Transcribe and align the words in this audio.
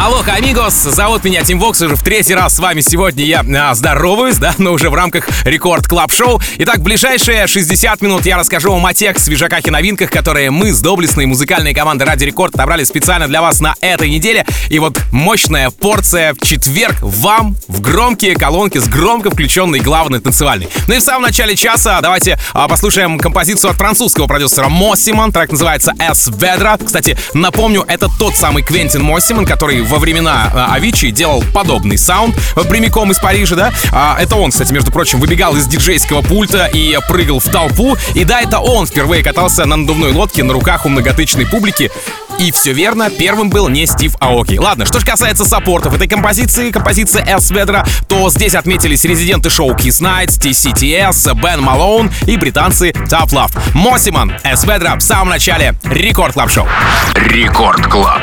Алло, 0.00 0.22
amigos, 0.24 0.74
зовут 0.74 1.24
меня 1.24 1.42
Tim 1.42 1.58
Vox, 1.58 1.80
уже 1.82 1.96
в 1.96 2.04
третий 2.04 2.32
раз 2.32 2.54
с 2.54 2.60
вами 2.60 2.82
сегодня 2.82 3.24
я 3.24 3.44
а, 3.56 3.74
здороваюсь, 3.74 4.36
да, 4.38 4.54
но 4.56 4.72
уже 4.72 4.90
в 4.90 4.94
рамках 4.94 5.28
Record 5.44 5.88
Club 5.88 6.12
Show. 6.12 6.40
Итак, 6.58 6.82
ближайшие 6.82 7.48
60 7.48 8.00
минут 8.00 8.24
я 8.24 8.36
расскажу 8.36 8.70
вам 8.70 8.86
о 8.86 8.94
тех 8.94 9.18
свежаках 9.18 9.66
и 9.66 9.70
новинках, 9.72 10.12
которые 10.12 10.52
мы 10.52 10.72
с 10.72 10.80
доблестной 10.80 11.26
музыкальной 11.26 11.74
командой 11.74 12.04
Радио 12.04 12.24
Рекорд 12.24 12.54
отобрали 12.54 12.84
специально 12.84 13.26
для 13.26 13.42
вас 13.42 13.58
на 13.58 13.74
этой 13.80 14.08
неделе. 14.08 14.46
И 14.70 14.78
вот 14.78 15.00
мощная 15.10 15.70
порция 15.70 16.32
в 16.32 16.46
четверг 16.46 16.94
вам 17.02 17.56
в 17.66 17.80
громкие 17.80 18.36
колонки 18.36 18.78
с 18.78 18.86
громко 18.86 19.32
включенной 19.32 19.80
главной 19.80 20.20
танцевальной. 20.20 20.68
Ну 20.86 20.94
и 20.94 20.98
в 20.98 21.02
самом 21.02 21.22
начале 21.22 21.56
часа 21.56 22.00
давайте 22.00 22.38
а, 22.52 22.68
послушаем 22.68 23.18
композицию 23.18 23.72
от 23.72 23.76
французского 23.76 24.28
продюсера 24.28 24.68
Mosimann, 24.68 25.32
трек 25.32 25.50
называется 25.50 25.92
«Es 25.98 26.28
Vedra». 26.28 26.76
Кстати, 26.76 27.18
напомню, 27.34 27.84
это 27.88 28.08
тот 28.16 28.36
самый 28.36 28.62
Квентин 28.62 29.02
Mosimann, 29.02 29.44
который 29.44 29.87
во 29.88 29.98
времена 29.98 30.68
Авичи 30.70 31.10
делал 31.10 31.42
подобный 31.52 31.98
саунд 31.98 32.36
э, 32.56 32.64
прямиком 32.64 33.10
из 33.10 33.18
Парижа, 33.18 33.56
да. 33.56 33.72
А, 33.92 34.16
это 34.20 34.36
он, 34.36 34.50
кстати, 34.50 34.72
между 34.72 34.92
прочим, 34.92 35.20
выбегал 35.20 35.56
из 35.56 35.66
диджейского 35.66 36.22
пульта 36.22 36.66
и 36.66 36.98
прыгал 37.08 37.40
в 37.40 37.48
толпу. 37.48 37.96
И 38.14 38.24
да, 38.24 38.40
это 38.40 38.60
он 38.60 38.86
впервые 38.86 39.22
катался 39.22 39.64
на 39.64 39.76
надувной 39.76 40.12
лодке 40.12 40.42
на 40.42 40.52
руках 40.52 40.86
у 40.86 40.88
многотычной 40.88 41.46
публики. 41.46 41.90
И 42.38 42.52
все 42.52 42.72
верно, 42.72 43.10
первым 43.10 43.50
был 43.50 43.68
не 43.68 43.86
Steve 43.86 44.14
Aoki. 44.20 44.58
Ладно, 44.58 44.86
что 44.86 45.00
же 45.00 45.06
касается 45.06 45.44
саппортов 45.44 45.94
этой 45.94 46.06
композиции, 46.06 46.70
композиции 46.70 47.20
Es 47.26 47.50
Vedra, 47.50 47.84
то 48.06 48.30
здесь 48.30 48.54
отметились 48.54 49.04
резиденты 49.04 49.50
шоу 49.50 49.72
Kiss 49.72 50.00
Nights, 50.00 50.38
TCTS, 50.40 51.34
Ben 51.34 51.60
Malone 51.60 52.12
и 52.26 52.36
британцы 52.36 52.90
Tough 52.90 53.30
Love. 53.30 53.58
Mosimann, 53.74 54.34
Es 54.44 54.64
Vedra 54.64 54.94
в 54.96 55.00
самом 55.00 55.30
начале 55.30 55.74
Record 55.84 56.34
Club 56.34 56.50
Show. 56.50 56.68
Рекорд 57.14 57.86
Клаб. 57.88 58.22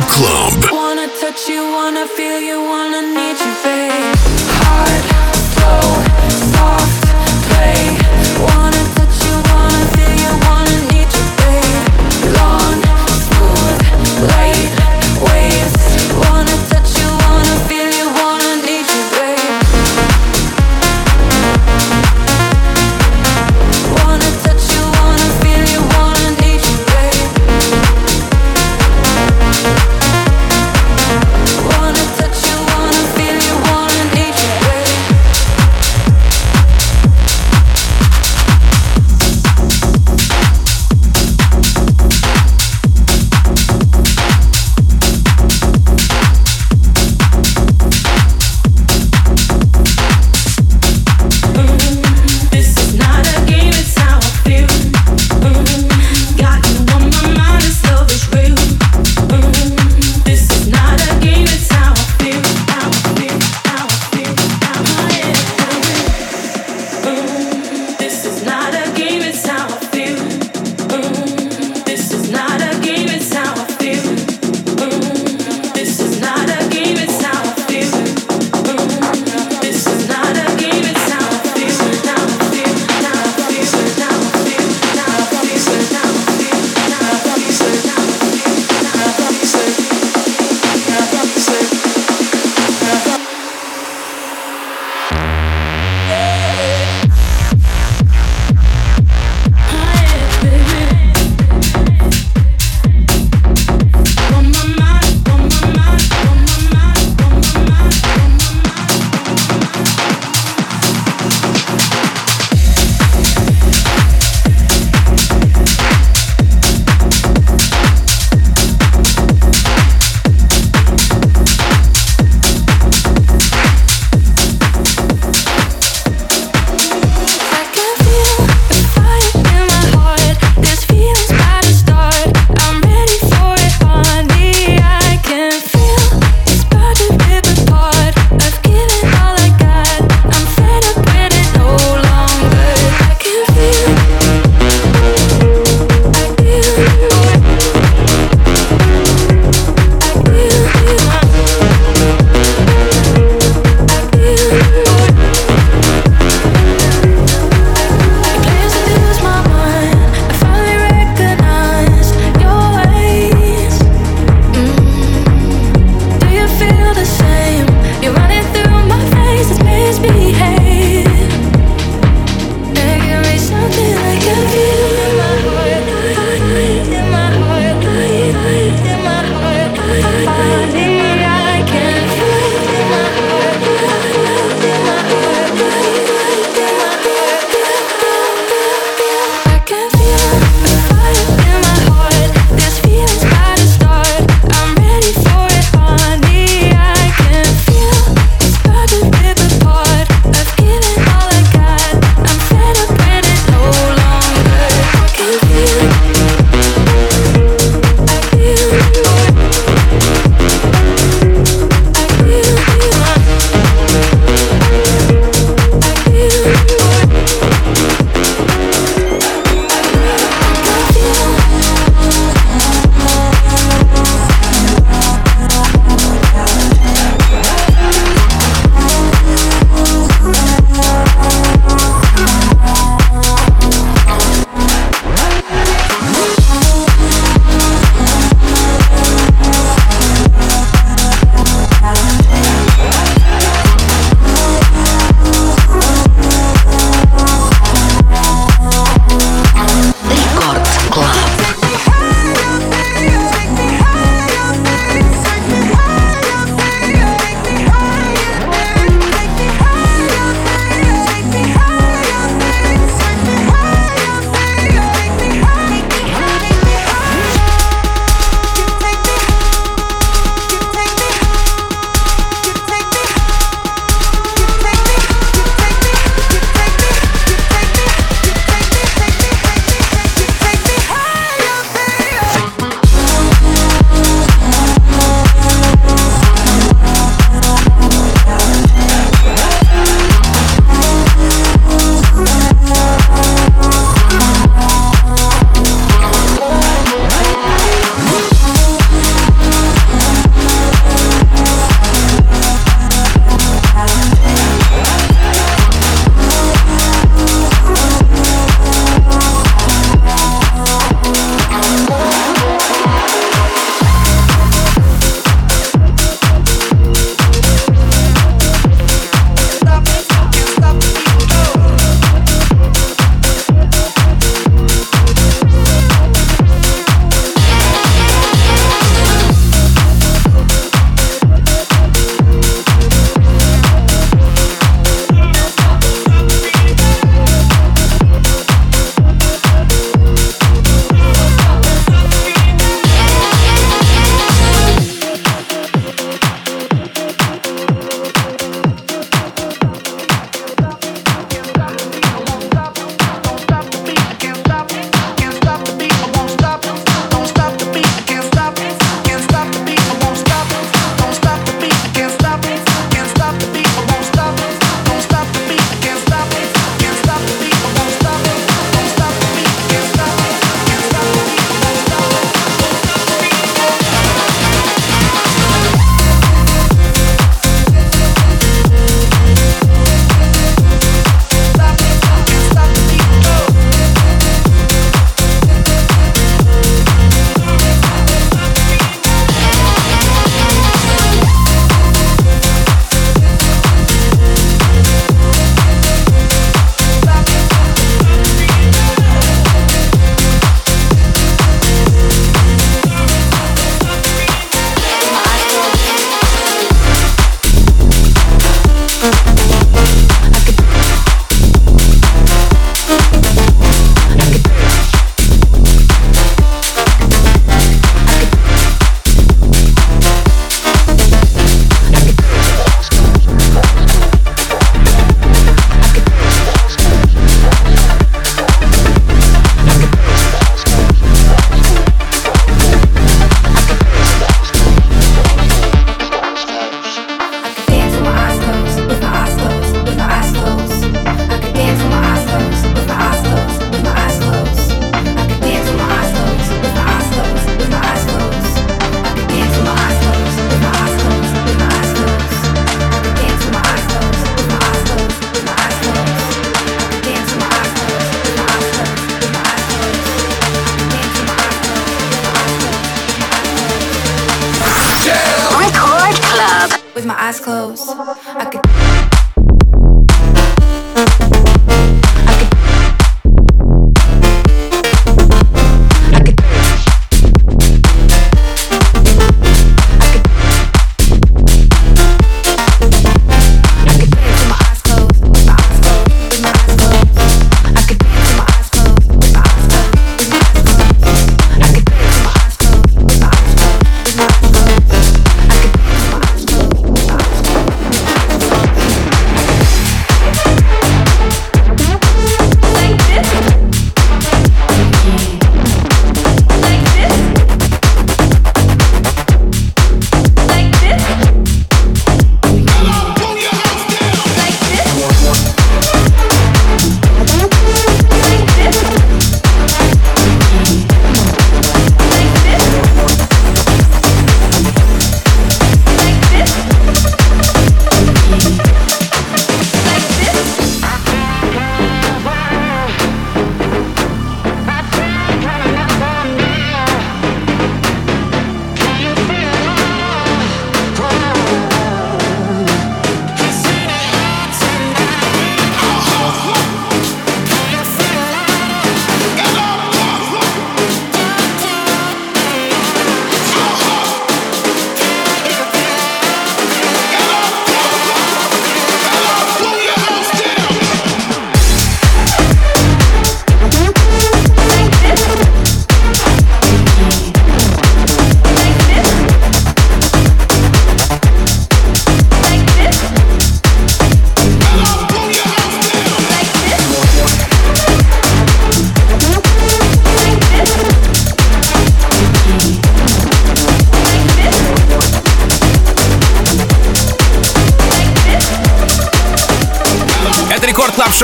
Club. 0.00 0.72
Wanna 0.72 1.06
touch 1.20 1.48
you, 1.48 1.62
wanna 1.62 2.06
feel 2.06 2.40
you, 2.40 2.62
wanna 2.62 3.02
need 3.02 3.38
you. 3.38 3.71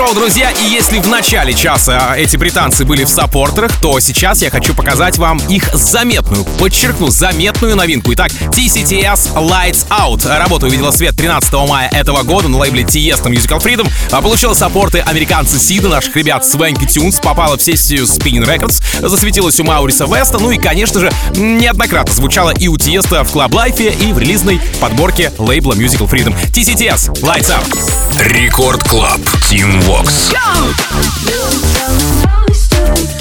Шоу, 0.08 0.14
друзья. 0.14 0.50
И 0.50 0.77
если 0.90 1.06
в 1.06 1.10
начале 1.10 1.52
часа 1.52 2.14
эти 2.16 2.36
британцы 2.36 2.86
были 2.86 3.04
в 3.04 3.10
саппортерах, 3.10 3.70
то 3.78 4.00
сейчас 4.00 4.40
я 4.40 4.48
хочу 4.48 4.74
показать 4.74 5.18
вам 5.18 5.36
их 5.48 5.68
заметную, 5.74 6.44
подчеркну, 6.44 7.10
заметную 7.10 7.76
новинку. 7.76 8.14
Итак, 8.14 8.30
TCTS 8.30 9.34
Lights 9.34 9.86
Out. 9.90 10.26
Работа 10.26 10.64
увидела 10.64 10.90
свет 10.90 11.14
13 11.14 11.52
мая 11.68 11.90
этого 11.92 12.22
года 12.22 12.48
на 12.48 12.56
лейбле 12.56 12.84
Tiesto 12.84 13.24
Musical 13.24 13.62
Freedom. 13.62 13.86
А 14.10 14.22
получила 14.22 14.54
саппорты 14.54 15.00
американца 15.00 15.58
CID 15.58 15.76
а, 15.76 15.88
наших 15.88 16.16
ребят 16.16 16.42
Swanky 16.42 16.86
Tunes, 16.86 17.20
попала 17.20 17.58
в 17.58 17.62
сессию 17.62 18.04
Spinnin' 18.04 18.46
Records, 18.46 18.82
засветилась 19.06 19.60
у 19.60 19.64
Мауриса 19.64 20.06
Веста, 20.06 20.38
ну 20.38 20.50
и, 20.50 20.56
конечно 20.56 21.00
же, 21.00 21.12
неоднократно 21.34 22.14
звучала 22.14 22.50
и 22.50 22.66
у 22.68 22.78
Тиеста 22.78 23.24
в 23.24 23.34
Club 23.34 23.50
Life 23.50 23.94
и 23.94 24.12
в 24.14 24.18
релизной 24.18 24.58
подборке 24.80 25.32
лейбла 25.36 25.74
Musical 25.74 26.08
Freedom. 26.08 26.34
TCTS 26.50 27.20
Lights 27.20 27.50
Out. 27.50 28.22
Record 28.22 28.82
Club. 28.84 29.20
Team 29.50 29.82
Vox. 29.86 30.32
Go! 30.32 30.77
You 31.24 31.40
tell 31.74 33.12
me. 33.12 33.17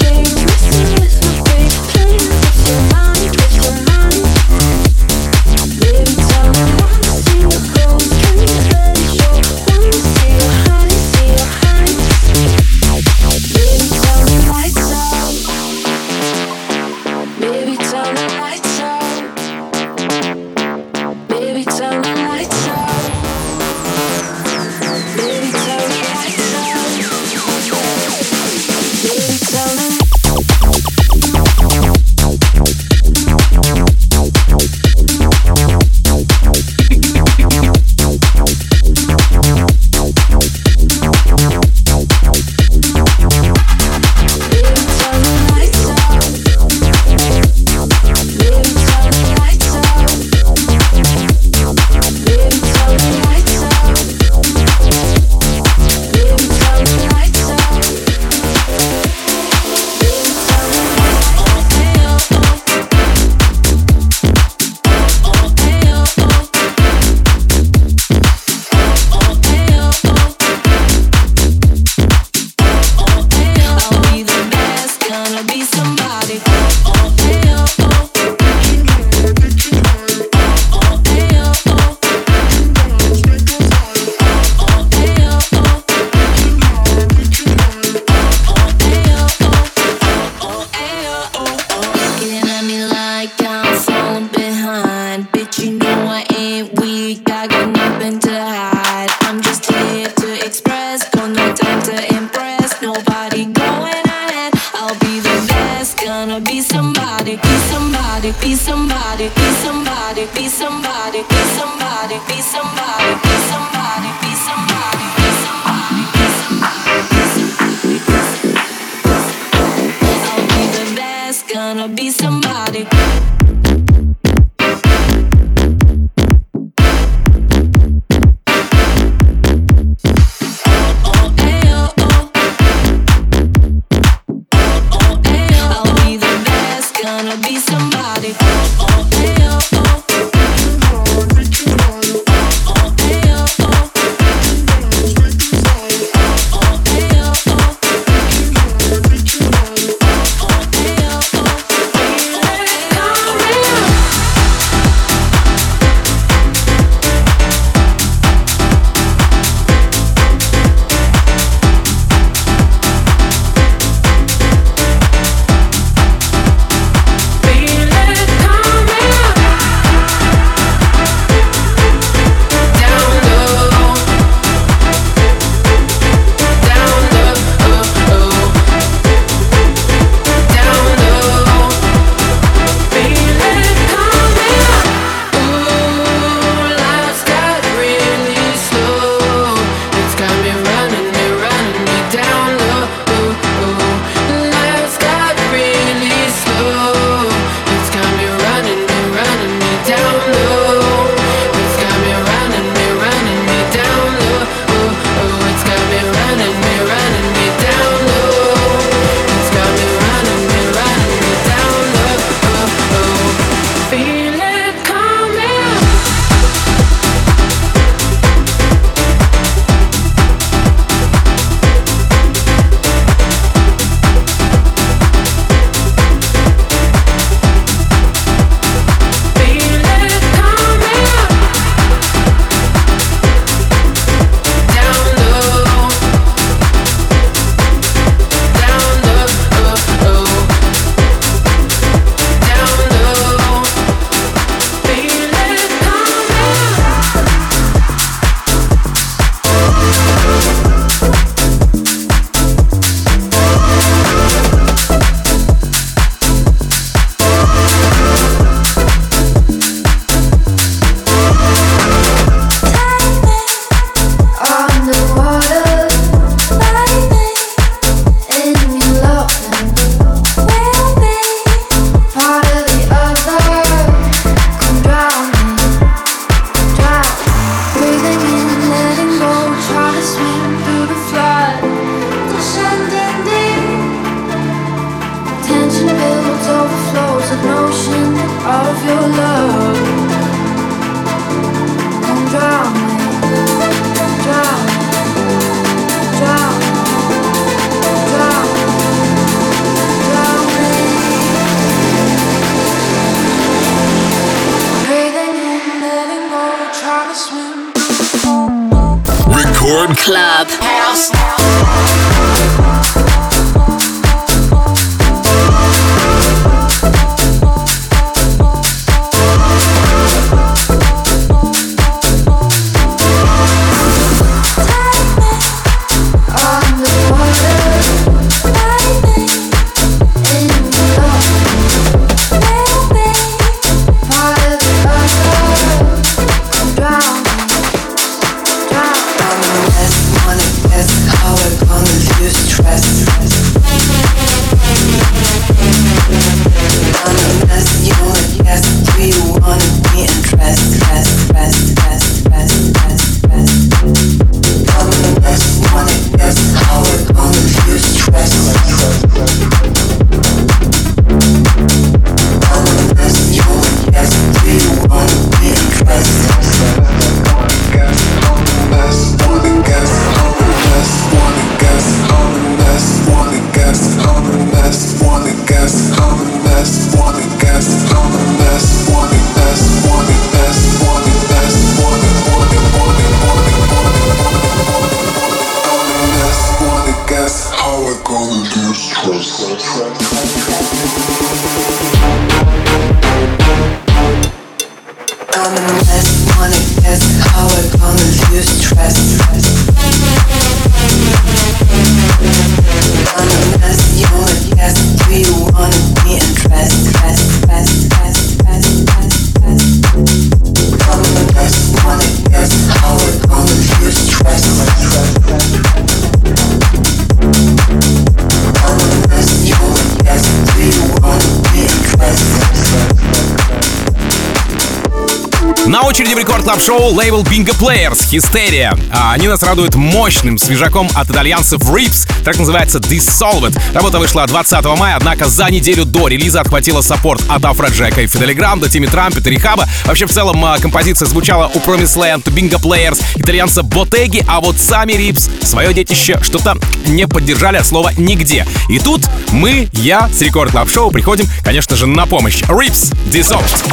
Очереди 426.48 426.58
в 426.58 426.60
Record 426.60 426.60
Club 426.60 426.62
Show 426.62 426.94
лейбл 426.94 427.22
Bingo 427.22 427.54
Players 427.58 428.10
Hysteria. 428.10 428.78
А 428.92 429.12
они 429.12 429.28
нас 429.28 429.42
радуют 429.42 429.74
мощным 429.74 430.38
свежаком 430.38 430.88
от 430.94 431.10
итальянцев 431.10 431.60
Rips. 431.62 432.08
Так 432.24 432.38
называется 432.38 432.78
Dissolved. 432.78 433.58
Работа 433.74 433.98
вышла 433.98 434.26
20 434.26 434.64
мая, 434.78 434.96
однако 434.96 435.28
за 435.28 435.50
неделю 435.50 435.84
до 435.84 436.08
релиза 436.08 436.40
отхватила 436.40 436.80
саппорт 436.80 437.22
от 437.28 437.44
Afrojack 437.44 437.68
а 437.68 438.00
и 438.00 438.06
Федде 438.06 438.25
Ле 438.25 438.32
Гранда, 438.32 438.68
Timmy 438.68 438.86
Trumpet 438.86 439.19
а, 439.19 439.28
R3hab 439.28 439.57
а. 439.57 439.68
Вообще, 439.84 440.06
в 440.06 440.12
целом, 440.12 440.42
а, 440.44 440.58
композиция 440.58 441.06
звучала 441.06 441.50
у 441.52 441.58
Promise 441.58 441.96
Land, 441.96 442.24
Bingo 442.24 442.60
Players, 442.60 443.02
итальянца 443.16 443.62
Ботеги, 443.62 444.24
а 444.26 444.40
вот 444.40 444.56
сами 444.58 444.92
Рипс 444.92 445.28
свое 445.42 445.74
детище 445.74 446.18
что-то 446.22 446.56
не 446.86 447.06
поддержали 447.06 447.58
от 447.58 447.66
слова 447.66 447.92
нигде. 447.96 448.46
И 448.68 448.78
тут 448.78 449.02
мы, 449.32 449.68
я 449.72 450.08
с 450.08 450.22
Record 450.22 450.52
Club 450.52 450.70
Show 450.70 450.90
приходим, 450.90 451.26
конечно 451.42 451.76
же, 451.76 451.86
на 451.86 452.06
помощь. 452.06 452.42
Rips 452.42 452.94
Dissolved. 453.12 453.64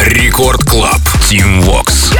Рекорд 0.00 0.64
Клаб. 0.64 1.00
Team 1.30 1.62
Vox. 1.62 2.19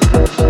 perfect. 0.00 0.45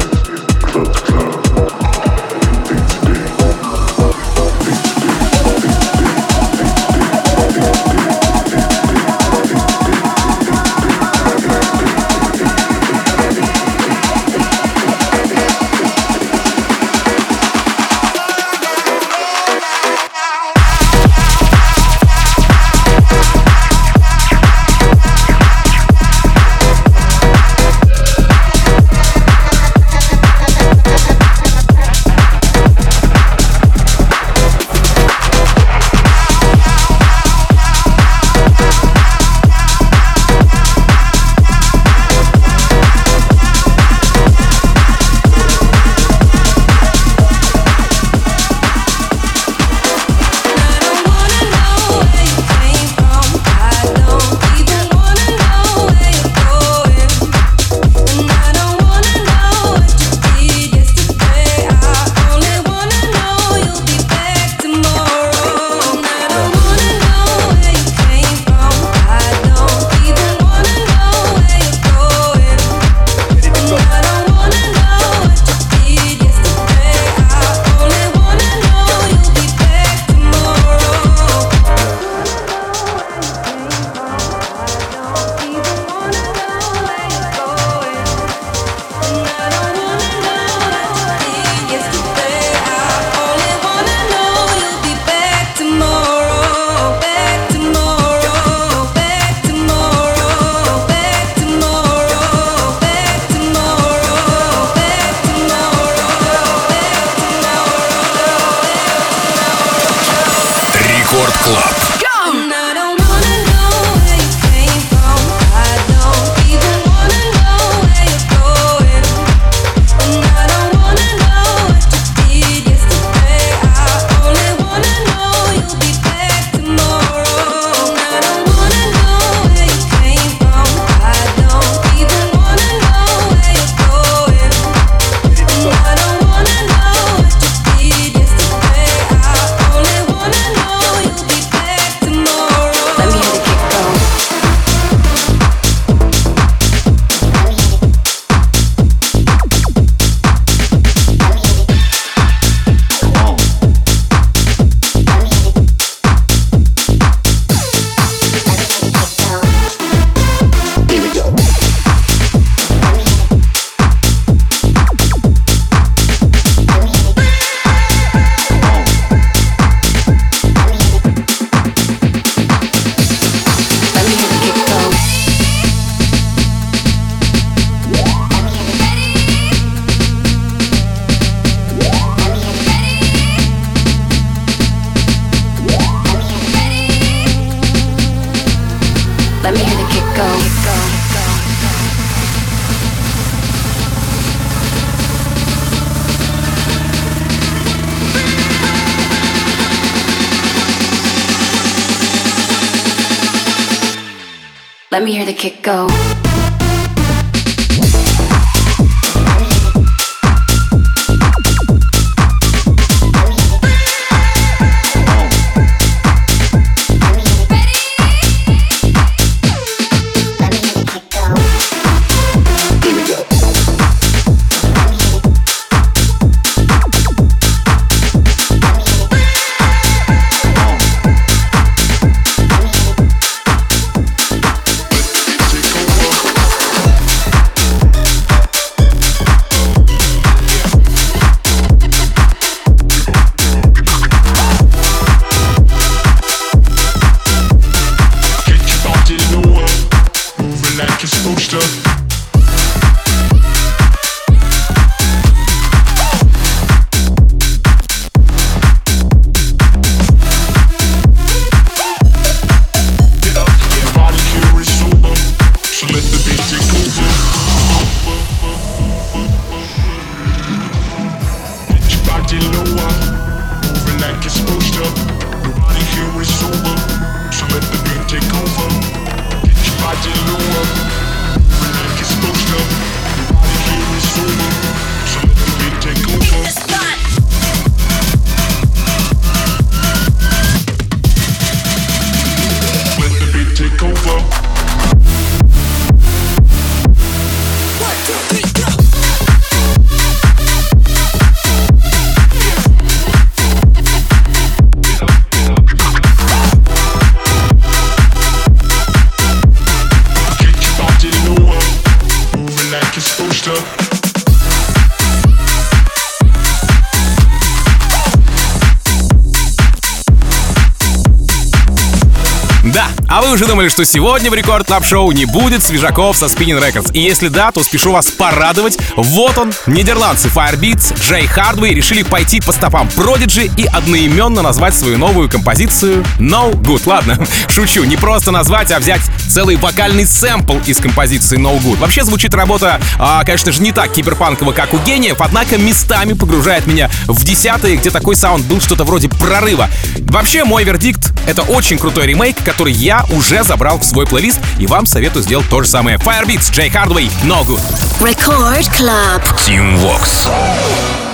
Думали, 323.67 323.69
что 323.69 323.85
сегодня 323.85 324.31
в 324.31 324.35
Record 324.35 324.67
Club 324.67 324.85
Show 324.85 325.13
не 325.13 325.25
будет 325.25 325.63
свежаков 325.63 326.17
со 326.17 326.27
Spinnin' 326.27 326.61
Records. 326.61 326.93
И 326.93 327.01
если 327.01 327.29
да, 327.29 327.53
то 327.53 327.63
спешу 327.63 327.93
вас 327.93 328.09
порадовать. 328.09 328.79
Вот 328.97 329.37
он, 329.39 329.53
нидерландцы 329.67 330.29
Firebeats, 330.29 330.99
Jay 331.01 331.27
Hardway 331.27 331.75
решили 331.75 332.03
пойти 332.03 332.41
по 332.41 332.53
стопам 332.53 332.89
Prodigy 332.97 333.51
и 333.57 333.67
одноименно 333.67 334.43
назвать 334.43 334.75
свою 334.75 334.99
новую 334.99 335.29
композицию 335.29 336.05
No 336.19 336.53
Good. 336.53 336.83
Ладно, 336.87 337.19
шучу, 337.49 337.85
не 337.85 337.97
просто 337.97 338.31
назвать, 338.31 338.71
а 338.73 338.79
взять 338.79 339.03
целый 339.29 339.57
вокальный 339.57 340.07
сэмпл 340.07 340.59
из 340.67 340.79
композиции 340.79 341.39
No 341.39 341.59
Good. 341.61 341.79
Вообще 341.79 342.05
звучит 342.05 342.35
работа, 342.35 342.81
а, 342.99 343.25
конечно 343.25 343.53
же, 343.53 343.63
не 343.63 343.73
так 343.73 343.93
киберпанково, 343.93 344.53
как 344.53 344.75
у 344.75 344.79
гениев, 344.79 345.21
однако 345.21 345.59
местами 345.59 346.13
погружает 346.13 346.67
меня 346.67 346.91
в 347.07 347.25
десятые, 347.25 347.77
где 347.77 347.91
такой 347.91 348.17
саунд 348.17 348.45
был 348.47 348.61
что-то 348.61 348.85
вроде 348.85 349.09
прорыва. 349.09 349.69
Вообще, 349.99 350.45
мой 350.45 350.65
вердикт— 350.65 351.13
это 351.27 351.43
очень 351.43 351.79
крутой 351.79 352.07
ремейк, 352.07 352.37
который 352.45 352.73
я 352.73 353.05
уже 353.11 353.43
забрал 353.57 353.79
в 353.79 353.85
свой 353.85 354.07
плейлист, 354.07 354.39
и 354.59 354.67
вам 354.67 354.85
советую 354.85 355.23
сделать 355.23 355.49
то 355.49 355.63
же 355.63 355.69
самое. 355.69 355.97
Firebeats, 355.97 356.53
Джей 356.53 356.69
Хардвей, 356.69 357.11
No 357.23 357.43
Good. 357.43 357.63
Record 358.01 358.71
Club. 358.71 359.23
Team 359.47 359.79
Vox. 359.81 361.06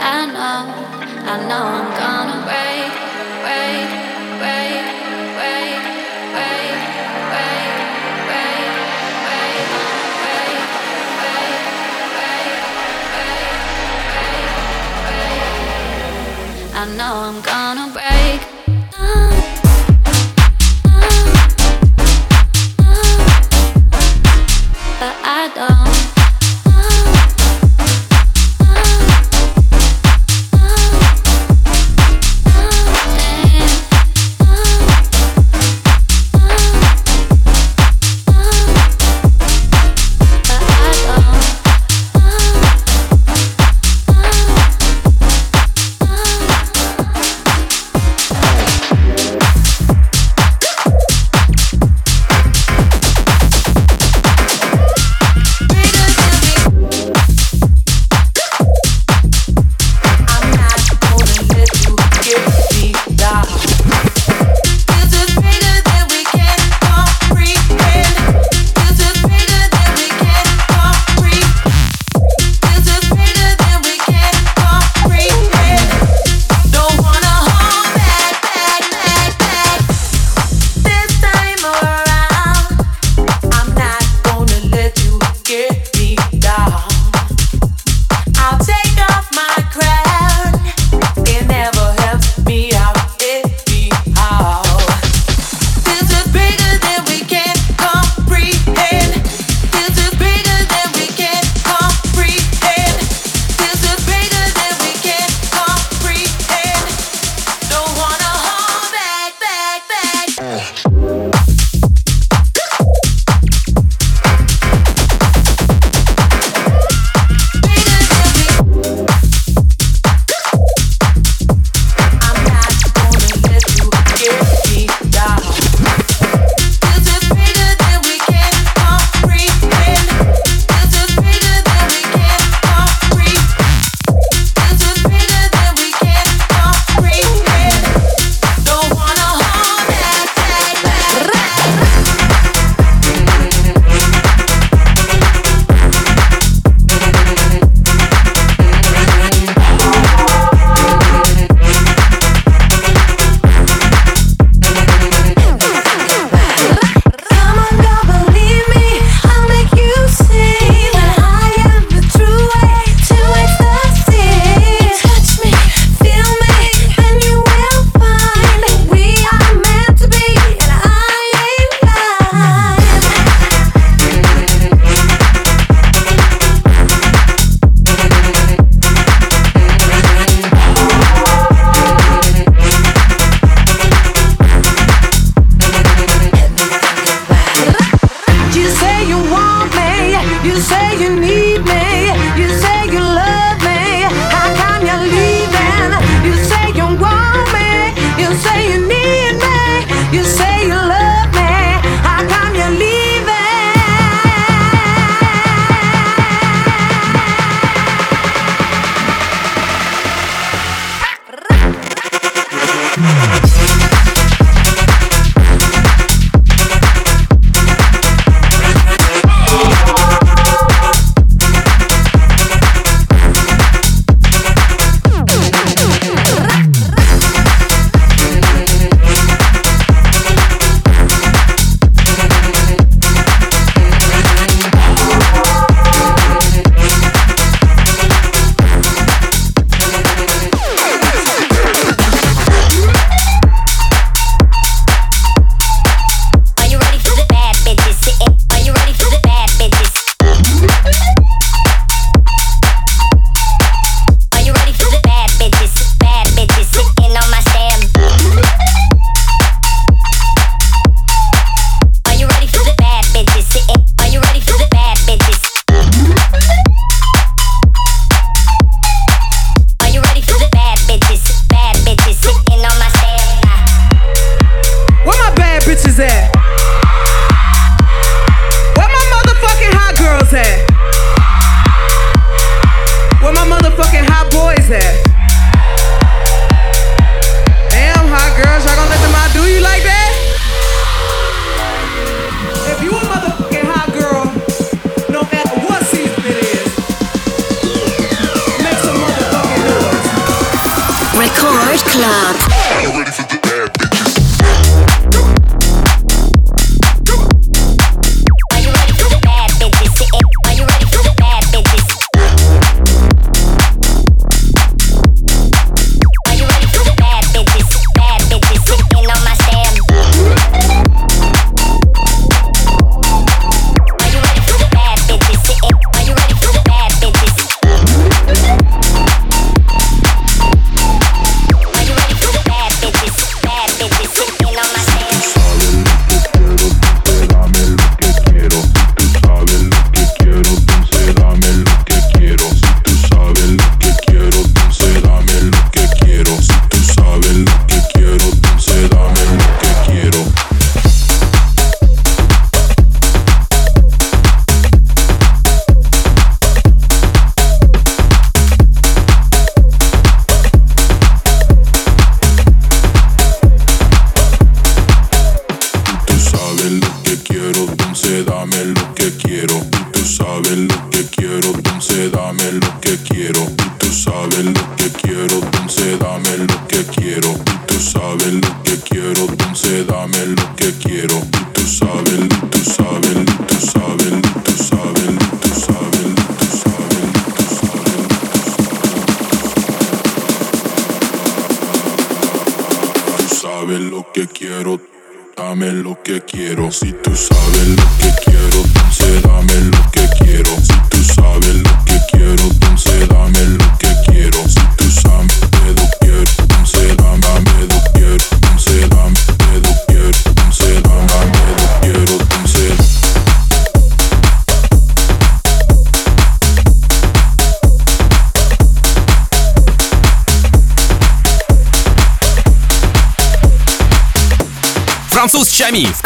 I 0.00 0.26
know, 0.26 0.62
I 1.26 1.36
know 1.48 1.64
I'm 1.76 1.90
gonna 1.98 2.38
break, 2.46 2.92
break, 3.42 3.88
break, 4.38 4.86
break, 5.34 5.82
break, 6.34 6.78
break, 7.28 7.66
break, 8.28 8.62
break, 9.26 9.68
break, 10.22 10.62
break, 11.18 11.58
break, 12.14 12.52
break, 13.14 13.42
break. 15.04 15.42
I 16.74 16.82
know 16.96 17.14
I'm 17.28 17.38
gonna 17.42 17.67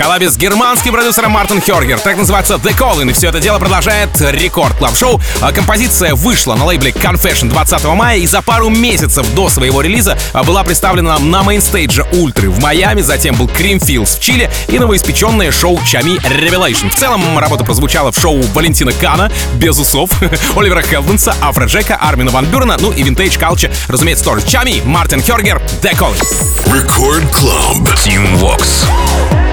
коллабе 0.03 0.29
с 0.29 0.37
германским 0.37 0.93
продюсером 0.93 1.31
Martin 1.31 1.61
Horger. 1.61 1.99
Так 2.01 2.17
называется 2.17 2.55
The 2.55 2.77
Calling, 2.77 3.11
и 3.11 3.13
все 3.13 3.29
это 3.29 3.39
дело 3.39 3.61
продолжает 3.61 4.09
Record 4.21 4.77
Club 4.77 4.97
Show 4.97 5.21
а, 5.41 5.53
Композиция 5.53 6.17
вышла 6.17 6.57
на 6.57 6.65
лейбле 6.65 6.91
Confession 6.91 7.49
20 7.49 7.85
мая 7.85 8.19
и 8.19 8.27
за 8.27 8.43
пару 8.43 8.69
месяцев 8.69 9.25
до 9.35 9.49
своего 9.49 9.81
релиза 9.81 10.19
а, 10.33 10.43
была 10.43 10.65
представлена 10.65 11.21
на 11.21 11.45
мейнстейдже 11.45 12.05
Ультры 12.15 12.51
в 12.51 12.59
Майами, 12.59 13.01
затем 13.01 13.37
был 13.37 13.47
Creamfields 13.47 14.17
в 14.17 14.21
Чили 14.21 14.51
и 14.67 14.79
новоиспеченное 14.81 15.53
шоу 15.53 15.81
Tchami 15.87 16.19
Revelation. 16.19 16.91
В 16.91 16.97
целом 16.97 17.39
работа 17.39 17.63
прозвучала 17.63 18.11
в 18.11 18.19
шоу 18.19 18.43
Валентина 18.55 18.93
Кана, 18.93 19.31
без 19.55 19.79
усов, 19.79 20.11
Оливера 20.57 20.83
Хелденса, 20.83 21.37
Afrojack 21.41 21.67
а, 21.67 21.95
Армина 21.95 22.33
Ван 22.33 22.47
Бюрена, 22.47 22.77
ну 22.81 22.91
и 22.91 23.05
Vintage 23.05 23.39
Culture, 23.39 23.71
разумеется, 23.87 24.25
тоже 24.25 24.45
Tchami, 24.45 24.83
Martin 24.85 25.23
Horger, 25.23 25.63
The 25.81 25.93
Calling. 25.93 26.21
Record 26.67 27.31
Club. 27.31 27.87
Team 27.95 28.37
Vox. 28.41 29.52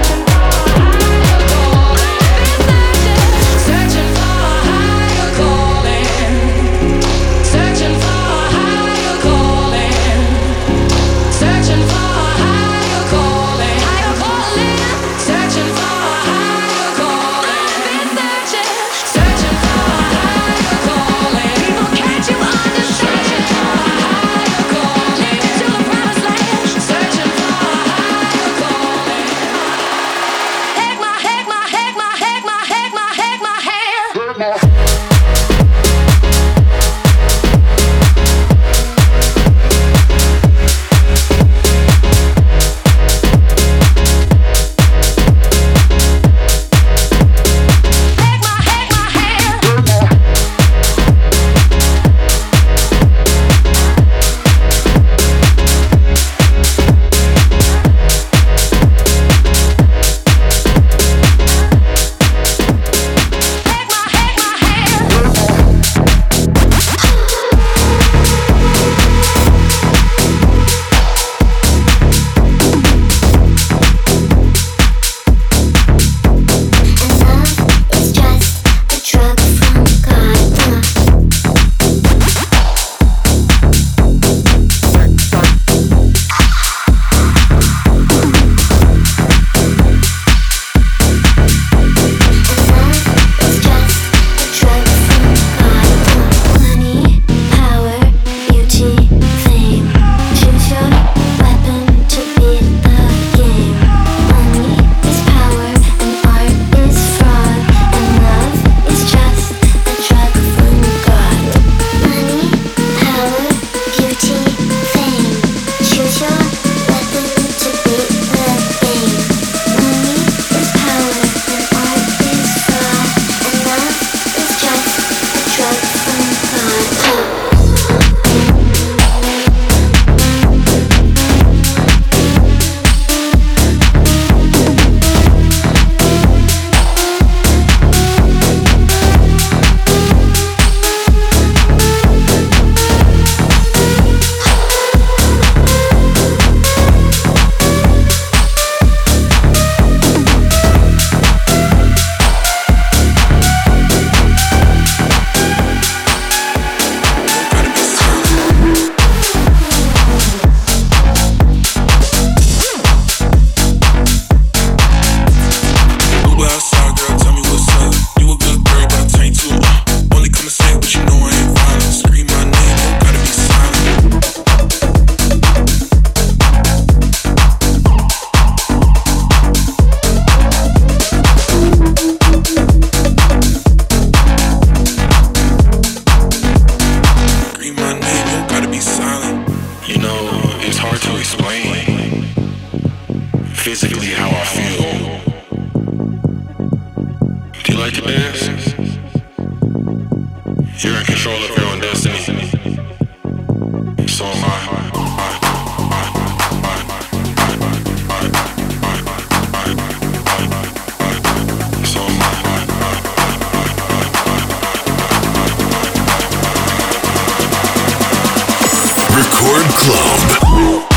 Word 219.50 219.66
Club. 219.74 220.89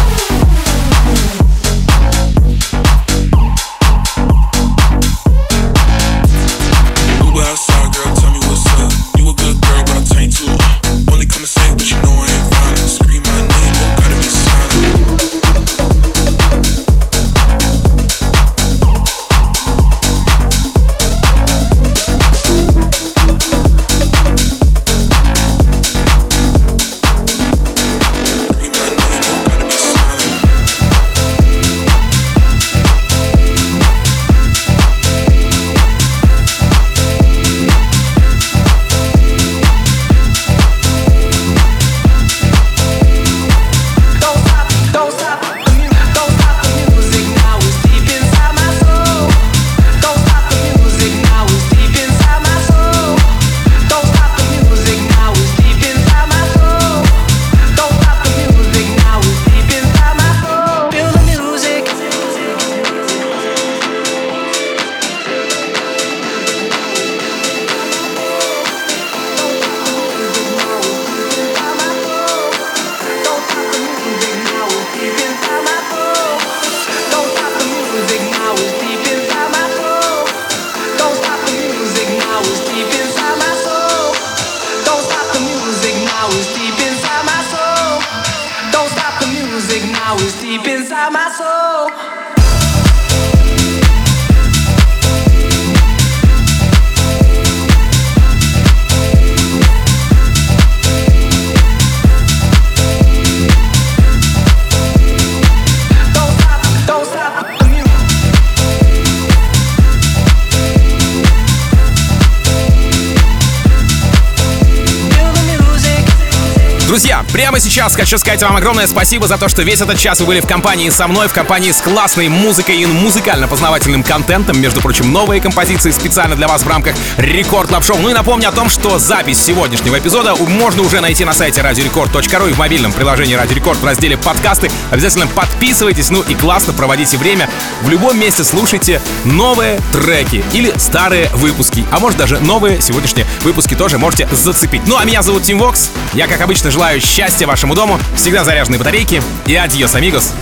Друзья, 116.93 117.25
прямо 117.33 117.59
сейчас 117.59 117.95
хочу 117.95 118.19
сказать 118.19 118.43
вам 118.43 118.55
огромное 118.55 118.85
спасибо 118.85 119.27
за 119.27 119.39
то, 119.39 119.49
что 119.49 119.63
весь 119.63 119.81
этот 119.81 119.97
час 119.97 120.19
вы 120.19 120.27
были 120.27 120.41
в 120.41 120.45
компании 120.45 120.91
со 120.91 121.07
мной, 121.07 121.27
в 121.27 121.33
компании 121.33 121.71
с 121.71 121.81
классной 121.81 122.29
музыкой 122.29 122.77
и 122.77 122.85
музыкально-познавательным 122.85 124.03
контентом. 124.03 124.61
Между 124.61 124.79
прочим, 124.79 125.11
новые 125.11 125.41
композиции 125.41 125.89
специально 125.89 126.35
для 126.35 126.47
вас 126.47 126.61
в 126.61 126.67
рамках 126.67 126.93
Record 127.17 127.69
Club 127.69 127.83
Show. 127.83 127.97
Ну 127.97 128.11
и 128.11 128.13
напомню 128.13 128.49
о 128.49 128.51
том, 128.51 128.69
что 128.69 128.99
запись 128.99 129.41
сегодняшнего 129.43 129.97
эпизода 129.97 130.35
можно 130.35 130.83
уже 130.83 131.01
найти 131.01 131.25
на 131.25 131.33
сайте 131.33 131.63
радиорекорд.ру 131.63 132.45
и 132.45 132.53
в 132.53 132.59
мобильном 132.59 132.93
приложении 132.93 133.33
Радио 133.33 133.55
Рекорд 133.55 133.79
в 133.79 133.85
разделе 133.85 134.15
подкасты. 134.15 134.69
Обязательно 134.91 135.25
подписывайтесь, 135.25 136.11
ну 136.11 136.21
и 136.21 136.35
классно 136.35 136.73
проводите 136.73 137.17
время. 137.17 137.49
В 137.81 137.89
любом 137.89 138.19
месте 138.19 138.43
слушайте 138.43 139.01
новые 139.25 139.81
треки 139.91 140.45
или 140.53 140.71
старые 140.77 141.29
выпуски, 141.33 141.87
а 141.91 141.99
может 141.99 142.19
даже 142.19 142.39
новые 142.39 142.81
сегодняшние 142.81 143.25
выпуски 143.41 143.73
тоже 143.73 143.97
можете 143.97 144.29
зацепить. 144.31 144.83
Ну 144.85 144.95
а 144.95 145.05
меня 145.05 145.23
зовут 145.23 145.41
Tim 145.41 145.57
Vox. 145.57 145.89
Я, 146.13 146.27
как 146.27 146.39
обычно, 146.41 146.69
желаю 146.69 146.82
Желаю 146.83 146.99
счастья 146.99 147.47
вашему 147.47 147.75
дому, 147.75 147.97
всегда 148.13 148.43
заряженные 148.43 148.77
батарейки 148.77 149.23
и 149.45 149.55
adiós, 149.55 149.95
amigos. 149.95 150.33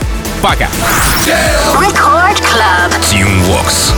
Пока! 0.41 0.69
Record 1.75 2.41
Club. 2.41 2.91
Teamworks. 2.99 3.93